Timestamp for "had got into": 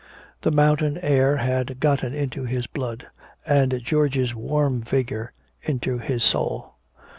1.37-2.43